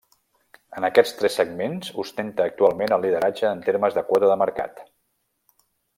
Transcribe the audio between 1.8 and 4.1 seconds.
ostenta actualment el lideratge en termes de